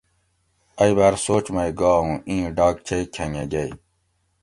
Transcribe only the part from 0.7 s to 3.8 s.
ائ باۤر سوچ مئ گا اُوں ایں ڈاکچئ کھنگہ گۤئ